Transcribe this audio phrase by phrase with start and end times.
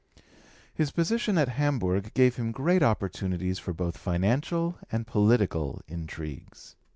[0.73, 6.75] His position at Hamburg gave him great opportunities for both financial and political intrigues.